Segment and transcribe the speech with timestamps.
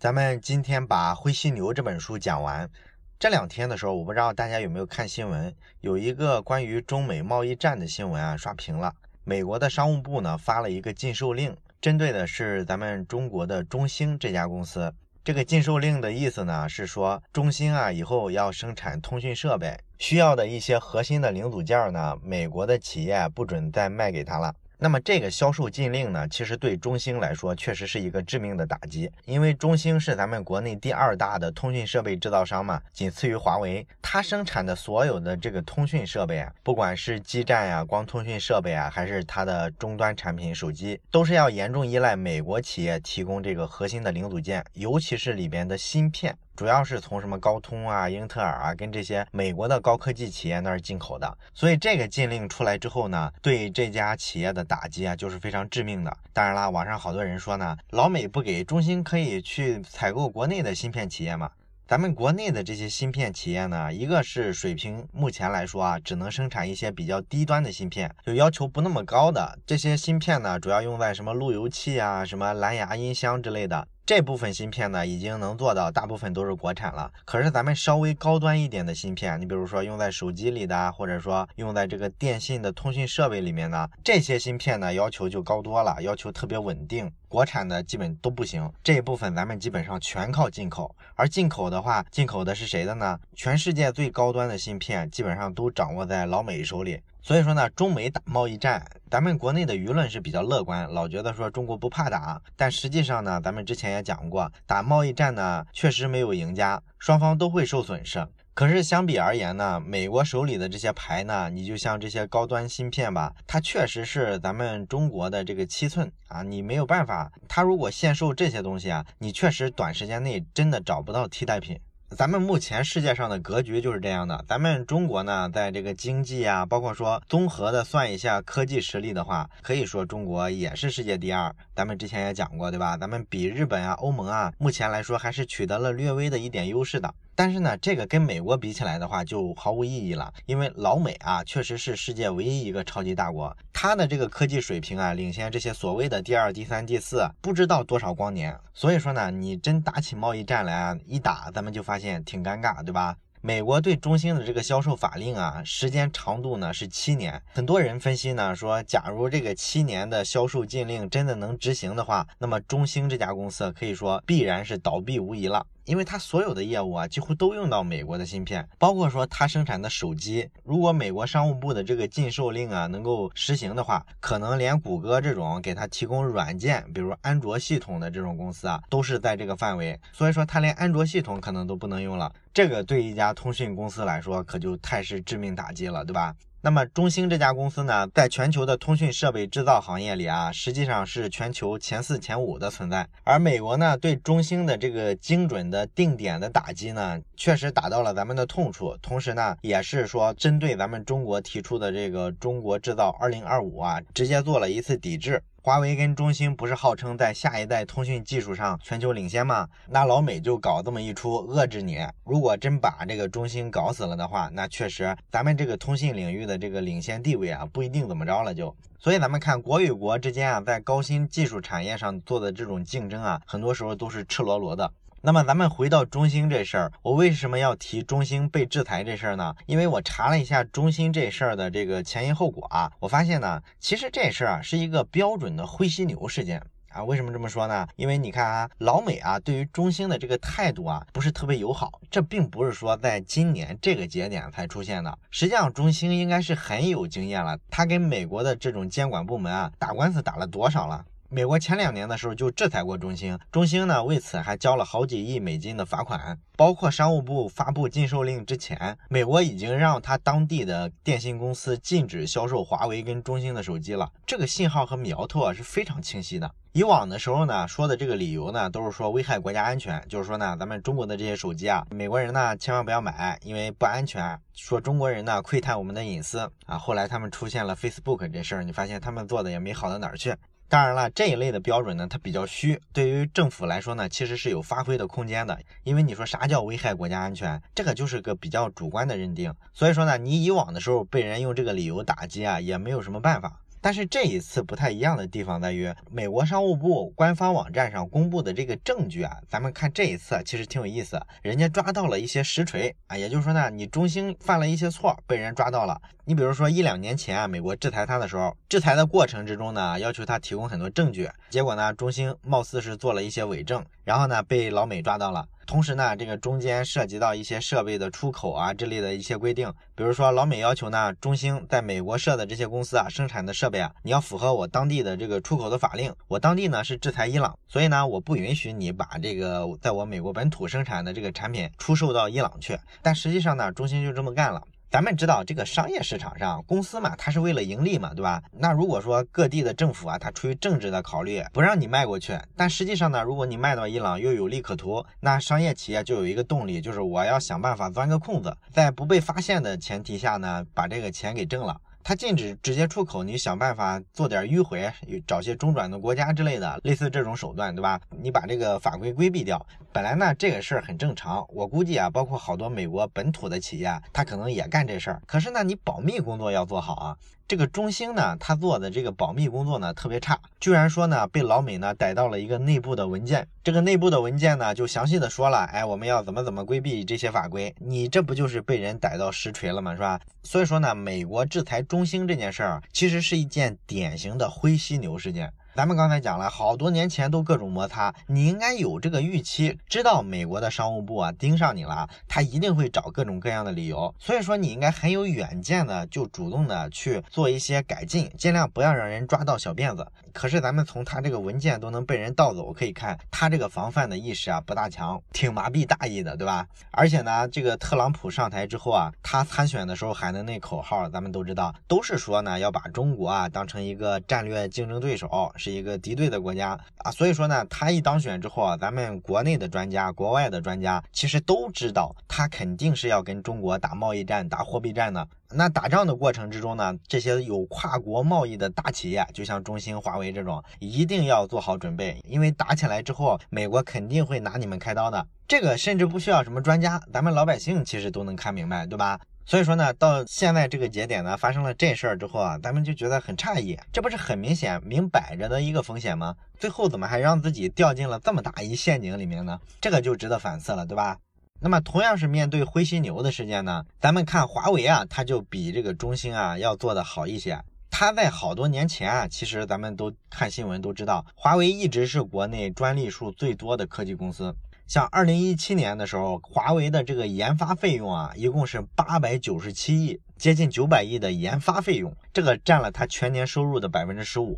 [0.00, 2.70] 咱们今天把《灰犀牛》这本书讲完。
[3.18, 8.94] 这两天的时候，我不知道大家有没有看新闻，有一个关于中美贸易战的新闻啊，刷屏了。
[9.24, 14.94] 美国的商务部呢发了一个禁售令，针对的是咱们中国的中兴这家公司。
[15.24, 24.54] 这个禁售令的意思呢是说，中兴啊以后要生产通讯设备需要的一些核心的零组件呢，美国的企业不准再卖给他了。
[24.80, 33.84] 那么这个销售禁令呢，其实对中兴来说确实是一个致命的打击，因为中兴是咱们国内第二大的通讯设备制造商嘛，仅次于华为。
[34.00, 46.36] 它生产的所有的这个通讯设备啊，不管是基站呀、光通讯设备啊，还是它的终端产品手机，都是要严重依赖美国企业提供这个核心的零组件，尤其是里边的芯片。
[46.58, 56.12] 主要是从什么高通啊、英特尔啊，跟这些美国的高科技企业那儿进口的，所以这个禁令出来之后呢，对这家企业的打击啊，就是非常致命的。
[56.32, 61.48] 当然啦，网上好多人说呢，老美不给中兴可以去采购国内的芯片企业嘛？
[61.86, 73.86] 咱们国内的这些芯片企业呢，一个是水平目前来说啊，只能生产一些比较低端的芯片，就要求不那么高的这些芯片呢，主要用在什么路由器啊、什么蓝牙音箱之类的。
[74.08, 77.12] 这部分芯片呢，已经能做到大部分都是国产了。
[77.26, 87.12] 可是咱们稍微高端一点的芯片，你比如说用在手机里的，或者说用在这个电信的通讯设备里面呢这些芯片呢，要求就高多了，要求特别稳定。
[87.28, 90.96] 国产的基本都不行，这一部分咱们基本上全靠进口。
[91.14, 93.20] 而进口的话，进口的是谁的呢？
[93.36, 96.98] 全世界最高端的芯片基本上都掌握在老美手里。
[97.28, 102.40] 所以说呢，中美打贸易战，咱们国内的舆论是比较乐观，老觉得说中国不怕打。
[102.56, 108.26] 但实际上呢，咱们之前也讲过，打贸易战呢，确实没有赢家，双方都会受损失。
[108.54, 121.78] 可是相比而言呢，美国手里的这些牌呢，你就像这些高端芯片吧，它确实是咱们中国的这个七寸啊，你没有办法，它如果限售这些东西啊，你确实短时间内真的找不到替代品。
[122.16, 124.42] 咱们目前世界上的格局就是这样的。
[124.48, 131.54] 咱们中国呢，在这个经济啊，包括说综合的算一下科技实力的话，可以说中国也是世界第二。
[131.76, 132.96] 咱们之前也讲过，对吧？
[132.96, 137.14] 咱们比日本啊、欧盟啊，目前来说还是取得了略微的一点优势的。
[137.38, 140.34] 但是呢，这个跟美国比起来的话，就毫无意义了。
[140.46, 148.58] 因为老美啊，确实是世界唯一一个超级大国，它的这个科技水平啊，领先这些所谓的第二、第三、第四，不知道多少光年。
[148.74, 153.14] 所以说呢，你真打起贸易战来啊，一打咱们就发现挺尴尬，对吧？
[153.40, 157.40] 美国对中兴的这个销售法令啊，时间长度呢是七年。
[157.54, 165.64] 很多人分析呢说，假如这个七年的销售禁令真的能执行的话，那么中兴这家公司可以说必然是倒闭无疑了。
[165.88, 170.46] 因为它所有的业务啊，几乎都用到美国的芯片，包括说它生产的手机。
[170.62, 179.98] 如果美国商务部的这个禁售令啊能够实行的话，可能连谷歌这种给它提供软件，比如安卓系统的这种公司啊，都是在这个范围。
[180.12, 186.34] 所以说它连安卓系统可能都不能用了，这个对一家通讯公司来说可就太是致命打击了，对吧？
[186.60, 193.08] 那么中兴这家公司呢，在全球的通讯设备制造行业里啊，实际上是全球前四、前五的存在。
[193.22, 198.96] 而美国呢，对中兴的这个精准的定点的打击呢，确实打到了咱们的痛处。
[199.00, 205.40] 同时呢，也是说针对咱们中国提出的这个“中国制造二零二五”啊，直接做了一次抵制。
[205.60, 209.68] 华为跟中兴不是号称在下一代通讯技术上全球领先吗？
[209.88, 211.98] 那老美就搞这么一出遏制你。
[212.24, 218.74] 如果真把这个中兴搞死了的话，那确实咱们这个通信领域的这个领先地位啊，不一定怎么着了就。
[219.00, 224.92] 所以咱们看国与国之间啊，在高新技术产业上做的这种竞争啊，很多时候都是赤裸裸的。
[225.20, 229.52] 那么咱们回到中兴这事儿，我为什么要提中兴被制裁这事儿呢？
[229.66, 237.02] 因为我查了一下中兴这事儿的这个前因后果啊，我发现呢，其实这事儿啊是一个标准的灰犀牛事件啊。
[237.02, 237.84] 为什么这么说呢？
[237.96, 245.18] 因为你看啊，老美啊对于中兴的这个态度啊不是特别友好，这并不是说在今年这个节点才出现的。
[245.32, 251.04] 实际上，中兴应该是很有经验了，他跟美国的这种监管部门啊打官司打了多少了？
[251.30, 256.38] 美国前两年的时候就制裁过中兴，中兴呢为此还交了好几亿美金的罚款。
[256.56, 264.10] 包括商务部发布禁售令之前，美国已经让他当地的电信公司禁止销售华为跟中兴的手机了。
[264.26, 266.50] 这个信号和苗头啊是非常清晰的。
[266.72, 274.38] 以往的时候呢，说的这个理由呢都是说危害国家安全，就是说呢咱们中国的这些手机啊，美国人呢千万不要买，因为不安全。
[274.54, 276.78] 说中国人呢窥探我们的隐私啊。
[276.78, 280.34] 后来他们出现了 Facebook 这事儿，你发现他们做的也没好到哪儿去。
[280.70, 285.58] 当然了，这一类的标准呢，它比较虚，对于政府来说呢，其实是有发挥的空间的。
[285.82, 289.54] 因为你说啥叫危害国家安全，这个就是个比较主观的认定。
[289.72, 293.60] 所以说呢，你以往的时候被人用这个理由打击啊，也没有什么办法。
[293.80, 306.00] 但是这一次不太一样的地方在于，美国商务部官方网站上公布的这个证据啊，咱们看这一次其实挺有意思，人家抓到了一些实锤啊，也就是说呢，你中兴犯了一些错，被人抓到了。
[306.24, 315.46] 你比如说一两年前啊，美国制裁他的时候，制裁的过程之中呢，要求他提供很多证据，结果呢，中兴貌似是做了一些伪证，然后呢，被老美抓到了。
[315.68, 326.10] 同时呢，这个中间涉及到一些设备的出口啊之类的一些规定，比如说老美要求呢，中兴在美国设的这些公司啊，生产的设备啊，你要符合我当地的这个出口的法令。
[326.26, 332.78] 我当地呢是制裁伊朗，所以呢，我不允许你把这个在我美国本土生产的这个产品出售到伊朗去。
[333.02, 334.62] 但实际上呢，中兴就这么干了。
[334.90, 338.42] 咱们知道这个商业市场上，公司嘛，它是为了盈利嘛，对吧？
[338.50, 351.76] 那如果说各地的政府啊，它出于政治的考虑，不让你卖过去，但实际上呢，如果你卖到伊朗又有利可图，那商业企业就有一个动力，就是我要想办法钻个空子，在不被发现的前提下呢，把这个钱给挣了。
[352.08, 354.90] 它禁止直接出口，你想办法做点迂回，
[355.26, 358.00] 找些中转的国家之类的，类似这种手段，对吧？
[358.22, 359.66] 你把这个法规规避掉。
[359.92, 365.20] 本来呢，这个事儿很正常，我估计啊，包括好多美国本土的企业，他可能也干这事儿。
[365.26, 367.18] 可是呢，你保密工作要做好啊。
[367.48, 379.94] 这个中兴呢，他做的这个保密工作呢特别差，居然说呢被老美呢逮到了一个内部的文件，这个内部的文件呢就详细的说了，哎，我们要怎么怎么规避这些法规，你这不就是被人逮到实锤了吗？
[379.94, 380.20] 是吧？
[380.42, 385.50] 所以说呢，美国制裁中兴这件事儿，其实是一件典型的灰犀牛事件。
[385.78, 394.12] 咱们刚才讲了好多年前都各种摩擦，你应该有这个预期，知道美国的商务部啊盯上你了，他一定会找各种各样的理由。
[394.18, 400.04] 所以说你应该很有远见的，就主动的去做一些改进，尽量不要让人抓到小辫子。
[400.38, 406.64] 可是咱们从他这个文件都能被人盗走，可以看他这个防范的意识啊不大强，挺麻痹大意的，对吧？
[406.92, 415.52] 而且呢，这个特朗普上台之后啊，他参选的时候喊的那口号，咱们都知道，都是说呢要把中国啊当成一个战略竞争对手。
[415.56, 425.26] 是一个敌对的国家啊，所以说呢，他一当选之后啊，咱们国内的专家、国外的专家其实都知道，他肯定是要跟中国打贸易战、打货币战的。
[425.54, 435.26] 那打仗的过程之中呢，这些有跨国贸易的大企业，就像中兴、华为这种，一定要做好准备，因为打起来之后，美国肯定会拿你们开刀的。
[435.46, 439.18] 这个甚至不需要什么专家，咱们老百姓其实都能看明白，对吧？
[439.46, 446.36] 所以说呢，到现在这个节点呢，发生了这事儿之后啊，咱们就觉得很诧异，这不是很明显、明摆着的一个风险吗？
[446.58, 449.58] 最后怎么还让自己掉进了这么大一陷阱里面呢？
[449.80, 451.16] 这个就值得反思了，对吧？
[451.60, 457.60] 那么同样是面对灰犀牛的事件呢，咱们看华为啊，它就比这个中兴啊要做的好一些。
[457.90, 464.54] 它在好多年前啊，其实咱们都看新闻都知道，华为一直是国内专利数最多的科技公司。
[464.86, 474.56] 像二零一七年的时候，华为的这个研发费用啊，一共是八百九十七亿，接近九百亿的研发费用，这个占了它全年收入的百分之十五。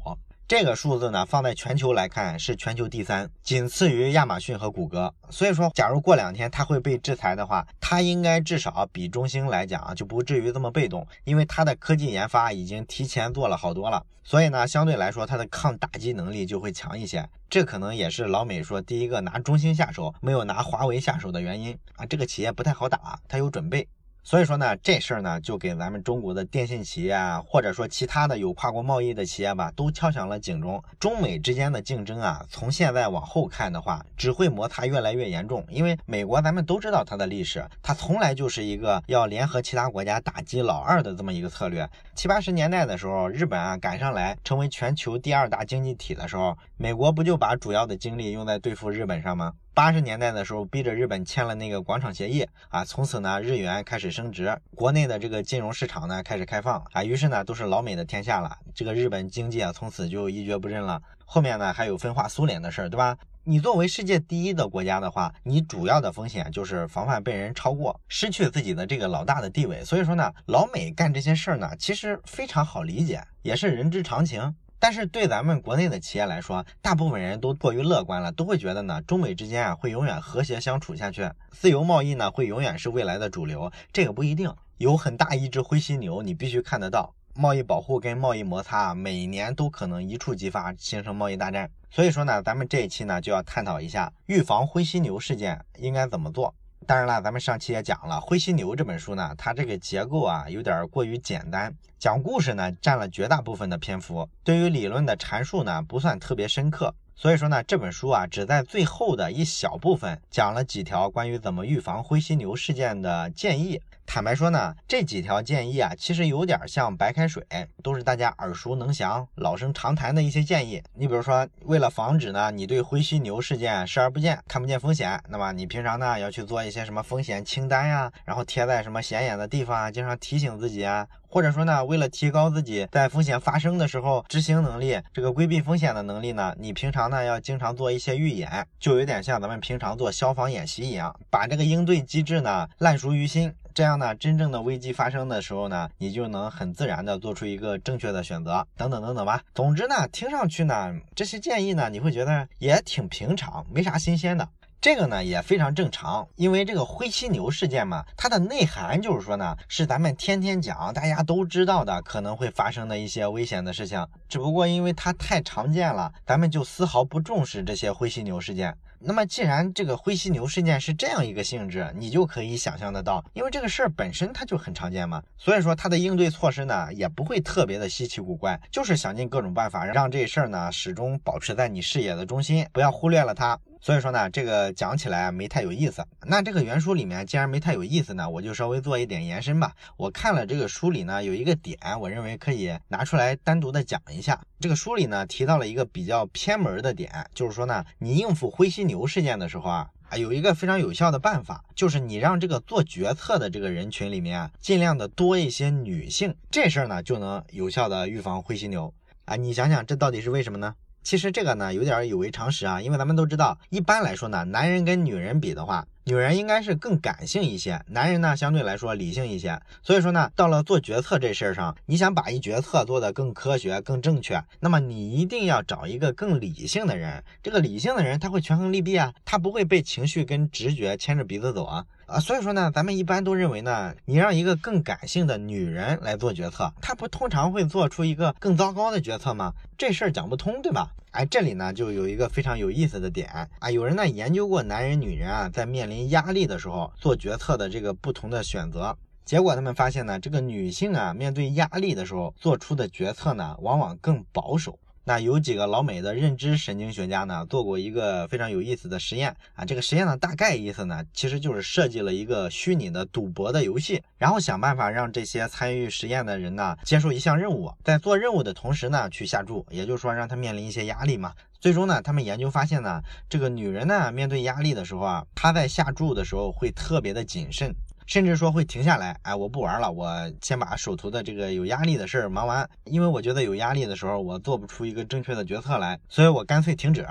[0.51, 5.15] 这个数字呢，放在全球来看是全球第三，仅次于亚马逊和谷歌。
[5.31, 14.05] 所以说，假如过两天它会被制裁的话，它应该至少比中兴来讲就不至于这么被动，因为它的科技研发已经提前做了好多了。
[14.25, 17.25] 所以呢，相对来说它的抗打击能力就会强一些。
[17.49, 22.05] 这可能也是老美说第一个拿中兴下手，没有拿华为下手的原因啊。
[22.05, 23.87] 这个企业不太好打，它有准备。
[24.23, 30.83] 所以说呢，这事儿呢，就给咱们中国的电信企业啊，或者说其他的有跨国贸易的企业吧，都敲响了警钟。
[30.99, 35.65] 中美之间的竞争啊，从现在往后看的话，只会摩擦越来越严重。
[35.69, 41.89] 因为美国咱们都知道它的历史，它从来就是一个要联合其他国家打击老二的这么一个策略。
[42.15, 49.55] 七八十年代的时候，日本啊赶上来成为全球第二大经济体的时候，美国不就把主要的精力用在对付日本上吗？
[49.81, 61.01] 八十年代的时候，逼着日本签了那个广场协议啊，从此呢，日元开始升值，国内的这个金融市场呢开始开放啊，于是呢，都是老美的天下了，这个日本经济啊从此就一蹶不振了。
[61.25, 63.17] 后面呢还有分化苏联的事儿，对吧？
[63.45, 69.83] 你作为世界第一的国家的话，你主要的风险就是防范被人超过，失去自己的这个老大的地位。
[69.83, 74.55] 所以说呢，老美干这些事儿呢，其实非常好理解，也是人之常情。
[74.81, 83.71] 但是对咱们国内的企业来说，大部分人都过于乐观了，都会觉得呢，中美之间啊会永远和谐相处下去，自由贸易呢会永远是未来的主流。
[83.93, 87.15] 这个不一定，有很大一只灰犀牛，你必须看得到。
[87.35, 91.71] 贸易保护跟贸易摩擦，每年都可能一触即发，形成贸易大战。
[91.91, 96.55] 所以说呢，咱们这一期呢就要探讨一下预防灰犀牛事件应该怎么做。
[96.87, 106.93] 当然了，咱们上期也讲了《灰犀牛》这本书呢，它这个结构啊有点过于简单，讲故事呢占了绝大部分的篇幅，对于理论的阐述呢不算特别深刻。
[107.15, 113.81] 所以说呢，这本书啊只在最后的一小部分讲了几条关于怎么预防灰犀牛事件的建议。
[114.13, 117.47] 坦白说呢，这几条建议啊，其实有点像白开水，
[117.81, 120.83] 都是大家耳熟能详、老生常谈的一些建议。
[120.95, 131.07] 你比如说，为了防止呢，你对灰犀牛事件视而不见，看不见风险，那么你平常呢要去做一些什么风险清单呀，然后贴在什么显眼的地方啊，经常提醒自己啊。
[131.29, 143.55] 或者说呢，为了提高自己在风险发生的时候执行能力，这个规避风险的能力呢，你平常呢要经常做一些预演，就有点像咱们平常做消防演习一样，把这个应对机制呢烂熟于心。
[143.73, 149.43] 这样呢，真正的危机发生的时候呢，你就能很自然的做出一个正确的选择，等等等等吧。
[149.55, 154.49] 总之呢，听上去呢，这些建议呢，你会觉得也挺平常，没啥新鲜的。
[154.81, 164.07] 这个呢也非常正常，因为这个灰犀牛事件嘛，它的内涵就是说呢，是咱们天天讲，大家都知道的可能会发生的一些危险的事情。
[164.27, 168.75] 只不过因为它太常见了，咱们就丝毫不重视这些灰犀牛事件。
[169.03, 183.59] 那么既然这个灰犀牛事件是这样一个性质，你就可以想象得到，因为这个事儿本身它就很常见嘛，所以说它的应对措施呢也不会特别的稀奇古怪，就是想尽各种办法让这事儿呢始终保持在你视野的中心，不要忽略了它。
[183.81, 186.05] 所以说呢，这个讲起来没太有意思。
[186.27, 189.75] 那这个原书里面既然没太有意思呢，我就稍微做一点延伸吧。
[189.97, 194.41] 我看了这个书里呢，有一个点，我认为可以拿出来单独的讲一下。
[194.61, 208.93] 这个书里呢提到了一个比较偏门的点，就是说呢，你应付灰犀牛事件的时候啊，啊有一个非常有效的办法，就是你让这个做决策的这个人群里面啊，尽量的多一些女性，这事儿呢就能有效的预防灰犀牛
[209.25, 209.37] 啊。
[209.37, 210.75] 你想想，这到底是为什么呢？
[211.03, 219.61] 其实这个呢有点有违常识啊，因为咱们都知道，一般来说呢，男人跟女人比的话，女人应该是更感性一些，男人呢相对来说理性一些。
[219.83, 227.23] 所以说呢，到了做决策这事儿上，你想把一决策做得更科学、更正确，那么你一定要找一个更理性的人。
[227.43, 231.85] 这个理性的人他会权衡利弊啊，他不会被情绪跟直觉牵着鼻子走啊。
[232.07, 239.53] 啊，所以说呢，咱们一般都认为呢，你让一个更感性的女人来做决策，她不通常会做出一个更糟糕的决策吗？
[239.79, 240.91] 这事儿讲不通，对吧？
[241.13, 254.79] 哎，这里呢就有一个非常有意思的点啊，有人呢研究过男人、女人啊在面临压力的时候做决策的这个不同的选择，结果他们发现呢，这个女性啊面对压力的时候做出的决策呢，往往更保守。
[255.05, 259.65] 那有几个老美的认知神经学家呢，做过一个非常有意思的实验啊。
[259.65, 271.33] 这个实验的大概意思呢，其实就是设计了一个虚拟的赌博的游戏，然后想办法让这些参与实验的人呢，接受一项任务，在做任务的同时呢，去下注，也就是说让他面临一些压力嘛。
[271.61, 277.75] 最终呢，他们研究发现呢，这个女人呢，面对压力的时候啊，她在下注的时候会特别的谨慎。
[278.11, 280.13] 甚至说会停下来，哎，我不玩了，我
[280.43, 287.07] 先把手头的这个有压力的事儿忙完，因为我觉得有压力的时候，我做不出一个正确的决策来，所以我干脆停止。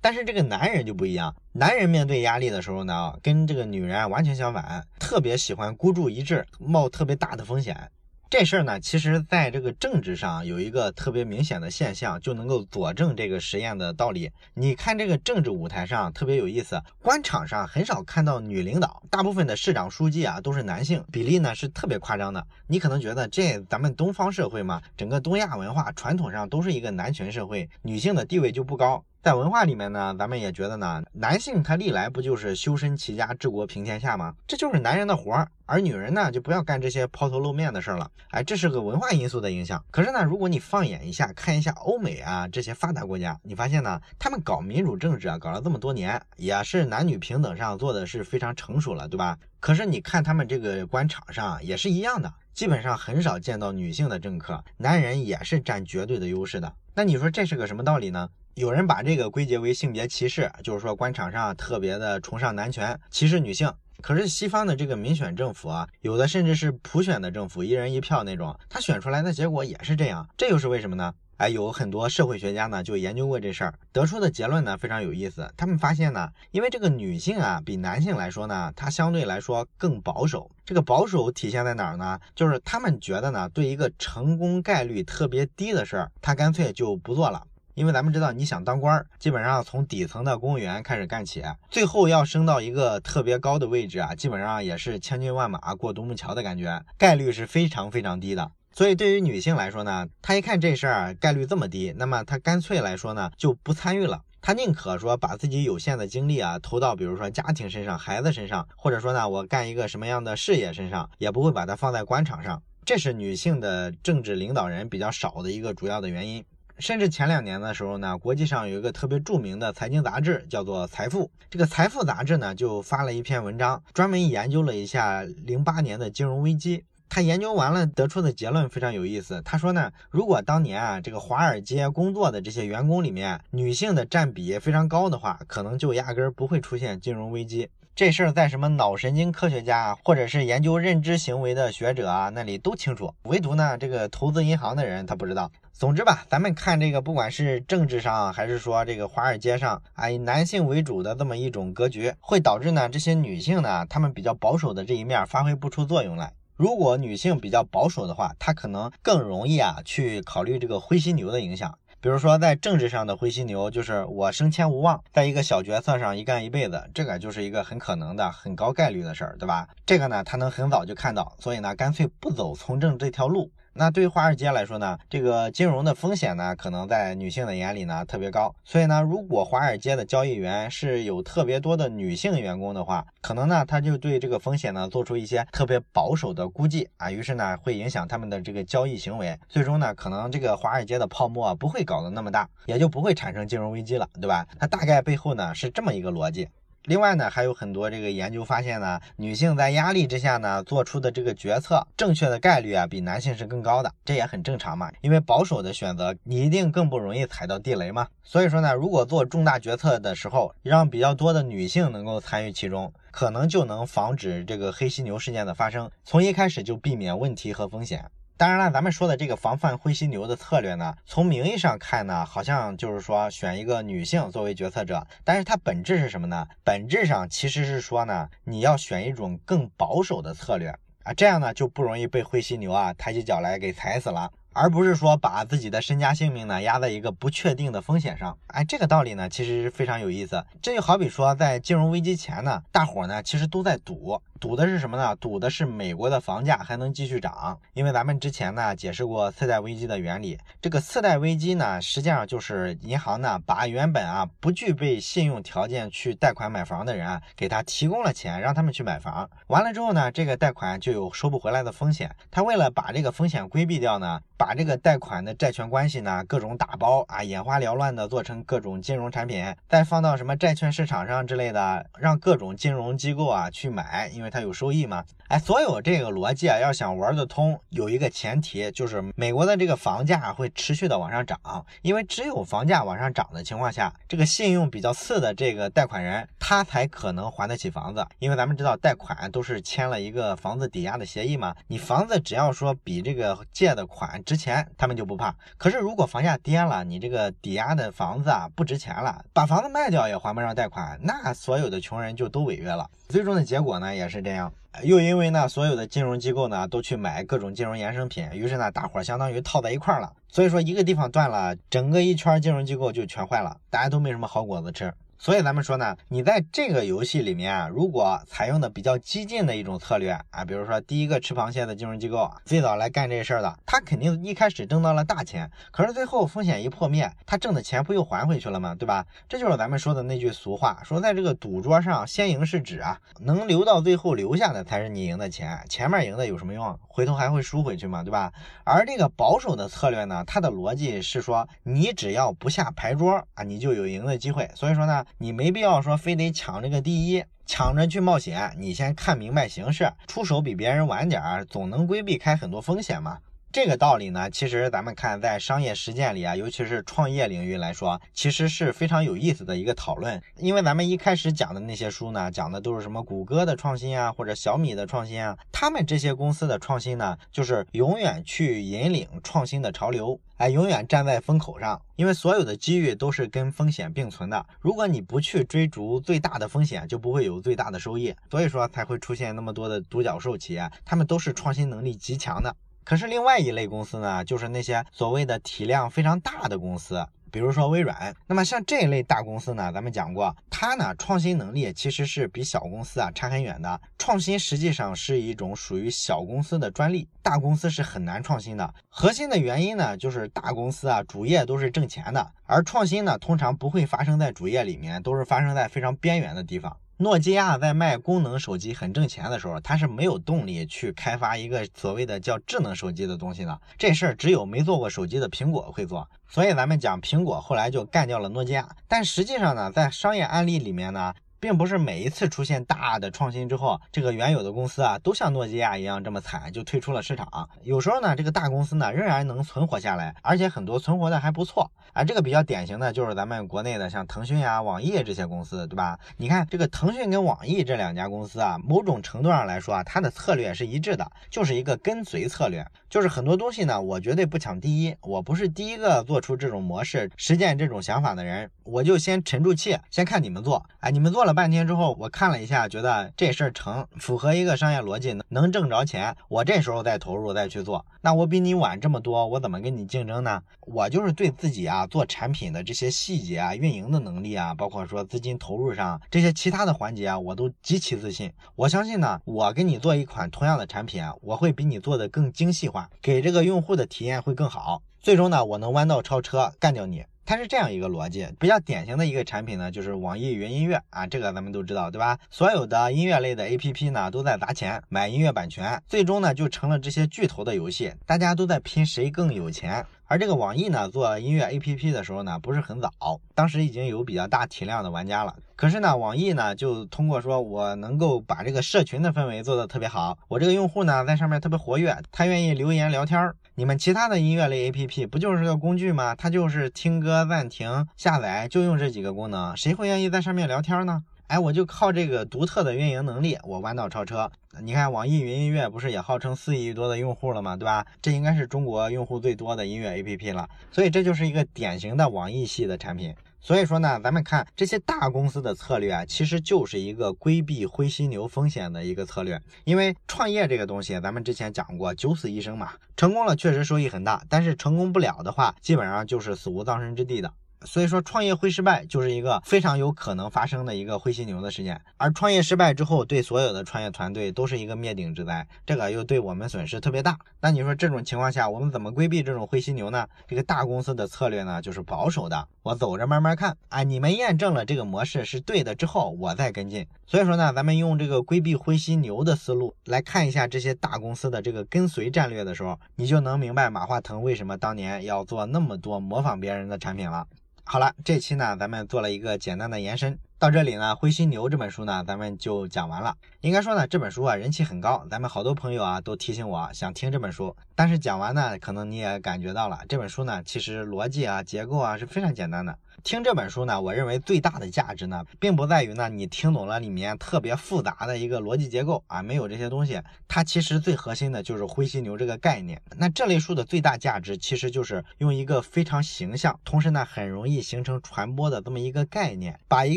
[0.00, 7.90] 但是这个男人就不一样，男人面对压力的时候呢，跟这个女人完全相反，特别喜欢孤注一掷，冒特别大的风险。
[8.30, 14.32] 这事儿呢，其实在这个政治上有一个特别明显的现象，就能够佐证这个实验的道理。
[14.54, 22.44] 你看这个政治舞台上特别有意思，官场上很少看到女领导，大部分的市长、书记啊都是男性，比例呢是特别夸张的。
[22.66, 29.04] 你可能觉得这咱们东方社会嘛，整个东亚文化传统上都是一个男权社会，女性的地位就不高。
[29.24, 34.34] 在文化里面呢，咱们也觉得呢，男性他历来不就是修身齐家治国平天下吗？
[34.46, 38.10] 这就是男人的活儿，而女人呢就不要干这些抛头露面的事儿了。
[38.32, 39.82] 哎，这是个文化因素的影响。
[39.90, 49.38] 可是呢，如果你放眼一下，看一下欧美啊这些发达国家，你发现呢，他们搞民主政治啊，搞了这么多年，也是男女平等上做的是非常成熟了，对吧？
[49.58, 56.70] 可是你看他们这个官场上也是一样的，基本上很少见到女性的政客，男人也是占绝对的优势的。
[56.94, 58.28] 那你说这是个什么道理呢？
[58.54, 63.72] 有人把这个归结为性别歧视，就是说官场上特别的崇尚男权，歧视女性。
[64.00, 71.12] 可是西方的这个民选政府啊，有的甚至是普选的政府，一人一票那种，他选出来的结果也是这样，这又是为什么呢？
[71.38, 75.52] 哎，有很多社会学家呢就研究过这事儿，得出的结论呢非常有意思。
[75.56, 80.48] 他们发现呢，因为这个女性啊比男性来说呢，她相对来说更保守。
[80.64, 82.20] 这个保守体现在哪儿呢？
[82.36, 87.42] 就是他们觉得呢，对一个成功概率特别低的事儿，他干脆就不做了。
[87.74, 98.50] 因为咱们知道，你想当官儿，基本上从底层的公务员开始干起，最后要升到一个特别高的位置啊，基本上也是千军万马过独木桥的感觉，概率是非常非常低的。
[98.72, 112.62] 所以对于女性来说呢，她一看这事儿概率这么低，那么她干脆来说呢就不参与了，她宁可说把自己有限的精力啊投到比如说家庭身上、孩子身上，或者说呢我干一个什么样的事业身上，也不会把它放在官场上。
[112.84, 116.44] 这是女性的政治领导人比较少的一个主要的原因。
[116.78, 121.24] 甚至前两年的时候呢，国际上有一个特别著名的财经杂志，叫做《财富》。
[121.48, 126.84] 这个《财富》杂志呢，就发了一篇文章，专门研究了一下零八年的金融危机。
[127.08, 129.40] 他研究完了得出的结论非常有意思。
[129.44, 137.68] 他说呢，如果当年啊这个华尔街工作的这些员工里面女性的占比非常高的话，可能就压根儿不会出现金融危机。
[137.96, 145.48] 这事儿在什么脑神经科学家或者是研究认知行为的学者啊那里都清楚，唯独呢这个投资银行的人他不知道。
[145.72, 156.32] 总之吧，咱们看这个，不管是政治上还是说这个华尔街上啊，以男性为主的这么一种格局，会导致呢这些女性呢，她们比较保守的这一面发挥不出作用来。
[156.56, 161.78] 如果女性比较保守的话，她可能更容易啊去考虑这个灰犀牛的影响。
[162.04, 169.66] 比如说在政治上的灰犀牛，就是我升迁无望，在一个小角色上一干一辈子，这个就是一个很可能的、很高概率的事儿，对吧？
[169.86, 173.50] 这个呢，他能很早就看到，所以呢，干脆不走从政这条路。
[173.76, 178.54] 那对于华尔街来说呢，这个金融的风险呢，可能在女性的眼里呢特别高。
[178.64, 189.36] 所以呢，如果华尔街的交易员是有特别多的女性员工的话，可能呢他就对这个风险呢做出一些特别保守的估计啊，于是呢会影响他们的这个交易行为。
[189.48, 194.46] 最终呢，可能这个华尔街的泡沫不会搞得那么大，也就不会产生金融危机了，对吧？
[194.60, 196.48] 它大概背后呢是这么一个逻辑。
[196.86, 204.92] 另外呢，还有很多这个研究发现呢，女性在压力之下呢做出的这个决策正确的概率啊，比男性是更高的，这也很正常嘛。
[205.00, 208.06] 因为保守的选择，你一定更不容易踩到地雷嘛。
[208.22, 218.04] 所以说呢，如果做重大决策的时候，让比较多的女性能够参与其中，可能就能防止这个黑犀牛事件的发生，从一开始就避免问题和风险。
[218.36, 226.44] 当然了，咱们说的这个防范灰犀牛的策略呢，从名义上看呢，好像就是说选一个女性作为决策者，但是它本质是什么呢？
[226.64, 230.68] 本质上其实是说呢，你要选一种更保守的策略
[231.04, 234.32] 啊，这样呢就不容易被灰犀牛啊抬起脚来给踩死了。
[234.54, 240.44] 而不是说把自己的身家性命呢压在一个不确定的风险上，哎，这个道理呢其实非常有意思。
[240.62, 245.14] 这就好比说在金融危机前呢，大伙呢其实都在赌，赌的是什么呢？
[245.16, 247.58] 赌的是美国的房价还能继续涨。
[247.72, 259.28] 因为咱们之前呢解释过次贷危机的原理，这个次贷危机呢实际上就是银行呢把原本啊不具备信用条件去贷款买房的人啊给他提供了钱，让他们去买房。
[259.48, 262.14] 完了之后呢，这个贷款就有收不回来的风险。
[262.30, 264.20] 他为了把这个风险规避掉呢。
[264.36, 275.04] 把这个贷款的债权关系呢，各种打包啊，眼花缭乱的做成各种金融产品，再放到什么债券市场上之类的，让各种金融机构啊去买，因为它有收益嘛。
[275.28, 281.38] 哎，所有这个逻辑啊，要想玩得通，有一个前提就是美国的这个房价会持续的往上涨，
[281.80, 295.34] 因为只有房价往上涨的情况下，这个信用比较次的这个贷款人他才可能还得起房子，因为咱们知道贷款都是签了一个房子抵押的协议嘛，你房子只要说比这个借的款值钱，他们就不怕。
[295.56, 302.88] 可是如果房价跌了，你这个抵押的房子啊不值钱了，把房子卖掉也还不上贷款，那所有的穷人就都违约了。
[303.08, 304.52] 最终的结果呢也是这样。
[304.82, 310.12] 又因为呢，所有的金融机构呢都去买各种金融衍生品，于是呢，大伙相当于套在一块儿了。
[310.28, 314.92] 所以说，一个地方断了，整个一圈金融机构就全坏了，大家都没什么好果子吃。
[315.24, 328.74] 所以咱们说呢，你在这个游戏里面啊，如果采用的比较激进的一种策略啊，比如说第一个吃螃蟹的金融机构最早来干这事儿的，他肯定一开始挣到了大钱，可是最后风险一破灭，他挣的钱不又还回去了吗？
[328.74, 329.06] 对吧？
[329.26, 336.78] 这就是咱们说的那句俗话，说在这个赌桌上，先赢是纸啊，能留到最后留下的才是你赢的钱，前面赢的有什么用？
[336.86, 338.30] 回头还会输回去嘛，对吧？
[338.62, 344.46] 而这个保守的策略呢，它的逻辑是说，你只要不下牌桌啊，你就有赢的机会。
[344.54, 345.02] 所以说呢。
[345.18, 348.54] 你没必要说非得抢这个第一，抢着去冒险。
[348.58, 353.18] 你先看明白形势，出手比别人晚点儿，总能规避开很多风险嘛。
[353.54, 360.20] 这个道理呢，其实咱们看在商业实践里啊，尤其是创业领域来说，其实是非常有意思的一个讨论。
[360.38, 371.80] 因为咱们一开始讲的那些书呢，讲的都是什么谷歌的创新啊，或者小米的创新啊，他们这些公司的创新呢，就是永远去引领创新的潮流，哎，永远站在风口上。
[371.94, 378.12] 因为所有的机遇都是跟风险并存的，如果你不去追逐最大的风险，就不会有最大的收益。
[378.28, 382.52] 所以说才会出现那么多的独角兽企业，他们都是创新能力极强的。
[382.84, 388.14] 可是另外一类公司呢，就是那些所谓的体量非常大的公司，比如说微软。
[388.26, 393.80] 那么像这一类大公司呢，咱们讲过，它呢创新能力其实是比小公司啊差很远的。
[393.98, 398.74] 创新实际上是一种属于小公司的专利，大公司是很难创新的。
[398.90, 406.76] 核心的原因呢，就是大公司啊主业都是挣钱的，而创新呢通常不会发生在主业里面，都是发生在非常边缘的地方。
[406.98, 413.60] 诺基亚在卖功能手机很挣钱的时候，它是没有动力去开发一个所谓的叫智能手机的东西的。
[413.76, 416.08] 这事儿只有没做过手机的苹果会做。
[416.28, 418.68] 所以咱们讲苹果后来就干掉了诺基亚。
[418.86, 421.12] 但实际上呢，在商业案例里面呢。
[421.44, 427.46] 并不是每一次出现大的创新之后，这个原有的公司啊，都像诺基亚一样这么惨，就退出了市场。
[427.64, 431.70] 有时候呢，这个大公司呢，仍然能存活下来，而且很多存活的还不错。
[431.92, 435.98] 啊，这个比较典型的就是咱们国内的像腾讯呀、网易这些公司，对吧？
[436.16, 450.64] 你看这个腾讯跟网易这两家公司啊，某种程度上来说啊，它的策略是一致的，就是一个跟随策略，就是很多东西呢，我绝对不抢第一，我不是第一个做出这种模式、实践这种想法的人，我就先沉住气，先看你们做。
[450.80, 451.33] 哎，你们做了。
[451.34, 457.84] 半天之后，我看了一下，觉得这事儿成，符合一个商业逻辑，能挣着钱，我这时候再投入再去做。
[458.00, 460.42] 那我比你晚这么多，我怎么跟你竞争呢？
[460.60, 468.32] 我就是对自己啊做产品的这些细节啊、运营的能力啊，包括说资金投入上这些其他的环节啊，我都极其自信。
[468.54, 474.82] 我相信呢，我给你做一款同样的产品啊，我会比你做的更精细化，给这个用户的体验会更好。
[475.00, 477.04] 最终呢，我能弯道超车，干掉你。
[477.26, 482.18] 它是这样一个逻辑，比较典型的一个产品呢，就是网易云音乐啊，这个咱们都知道，对吧？
[482.30, 489.84] 所有的音乐类的 APP 呢，都在砸钱买音乐版权，最终呢，就成了这些巨头的游戏，大家都在拼谁更有钱。
[490.06, 492.90] 而这个网易呢，做音乐 APP 的时候呢，不是很早，
[493.34, 495.34] 当时已经有比较大体量的玩家了。
[495.56, 503.34] 可是呢，网易呢，就通过说我能够把这个社群的氛围做得特别好，我这个用户呢，在上面特别活跃，他愿意留言聊天儿。
[503.56, 506.12] 你们其他的音乐类 APP 不就是个工具吗？
[506.16, 511.04] 它就是听歌、暂停、下载，就用这几个功能，谁会愿意在上面聊天呢？
[511.28, 514.28] 哎，我就靠这个独特的运营能力，我弯道超车。
[514.60, 517.56] 你看，网易云音乐不是也号称四亿多的用户了吗？
[517.56, 517.86] 对吧？
[518.02, 523.14] 这应该是中国用户最多的音乐 APP 了，所以这就是一个典型的网易系的产品。
[523.46, 529.38] 所以说呢，咱们看这些大公司的策略啊，其实就是一个规避灰犀牛风险的一个策略。
[529.64, 537.30] 因为创业这个东西，咱们之前讲过，九死一生嘛，成功了确实收益很大，但是成功不了的话，基本上就是死无葬身之地的。
[537.64, 547.18] 所以说，创业会失败就是一个非常有可能发生的一个灰犀牛的事件，而创业失败之后，对所有的创业团队都是一个灭顶之灾，这个又对我们损失特别大。
[547.40, 550.06] 那你说这种情况下，我们怎么规避这种灰犀牛呢？
[550.26, 553.56] 这个大公司的策略呢，就是保守的，我走着慢慢看。
[553.68, 556.86] 啊，你们验证了这个模式是对的之后，我再跟进。
[557.06, 567.26] 所以说呢，咱们用这个规避灰犀牛的思路来看一下这些大公司的这个跟随战略的时候，你就能明白马化腾为什么当年要做那么多模仿别人的产品了。
[567.66, 570.18] 好了，这期呢，咱们做了一个简单的延伸。
[570.38, 573.16] 到这里呢，《灰犀牛》这本书呢，咱们就讲完了。
[573.40, 577.56] 应该说呢，这本书啊，人气很高，咱们好多朋友啊都提醒我想听这本书。
[577.74, 582.78] 但是讲完呢，可能你也感觉到了，这本书呢，其实逻辑啊、结构啊是非常简单的。
[583.04, 592.80] 听这本书呢，我认为最大的价值呢，并不在于呢你听懂了里面特别复杂的一个逻辑结构啊，没有这些东西，它其实最核心的就是灰犀牛这个概念。
[592.96, 599.96] 那这类书的最大价值，其实就是用一个非常形象，同时呢很容易形成传播的这么一个概念，把一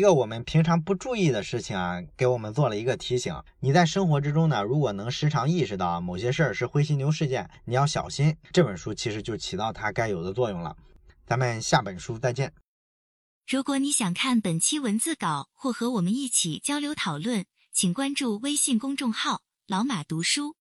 [0.00, 3.34] 个我们平常不注意的事情啊，给我们做了一个提醒。
[3.60, 8.36] 你在生活之中呢，如果能时常意识到某些事儿是灰犀牛事件，你要小心。
[8.52, 10.76] 这本书其实就起到它该有的作用了。
[11.26, 12.52] 咱们下本书再见。
[13.50, 20.56] 如果你想看本期文字稿或和我们一起交流讨论，请关注微信公众号“老马读书”。